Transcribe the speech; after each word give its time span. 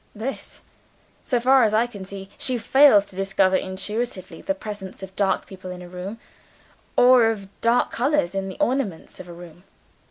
"This. 0.15 0.61
So 1.23 1.39
far 1.39 1.61
as 1.61 1.75
I 1.75 1.85
can 1.85 2.05
see, 2.05 2.31
she 2.35 2.57
fails 2.57 3.05
to 3.05 3.15
discover 3.15 3.55
intuitively 3.55 4.41
the 4.41 4.55
presence 4.55 5.03
of 5.03 5.15
dark 5.15 5.45
people 5.45 5.69
in 5.69 5.83
a 5.83 5.87
room, 5.87 6.17
or 6.97 7.25
of 7.27 7.47
dark 7.61 7.91
colors 7.91 8.33
in 8.33 8.49
the 8.49 8.57
ornaments 8.59 9.19
of 9.19 9.27
a 9.27 9.33
room. 9.33 9.63